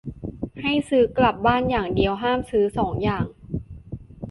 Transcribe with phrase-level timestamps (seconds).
[0.61, 3.25] ให้ซื้อกลับบ้านอย่างเดียว ห้ามซื้อสองอย่าง